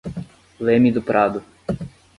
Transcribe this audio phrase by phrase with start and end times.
[0.59, 1.43] Leme do Prado